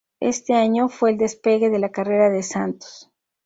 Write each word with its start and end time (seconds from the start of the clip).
Ese 0.19 0.55
año, 0.55 0.89
fue 0.89 1.11
el 1.11 1.19
despegue 1.19 1.69
de 1.69 1.77
la 1.77 1.91
carrera 1.91 2.31
de 2.31 2.41
Santos. 2.41 3.11